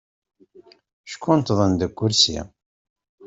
Ckunṭḍen 1.11 1.71
deg 1.79 1.91
ukersi. 2.05 2.39